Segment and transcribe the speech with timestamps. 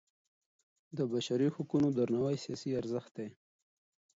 [0.97, 3.29] د بشري حقونو درناوی سیاسي ارزښت دی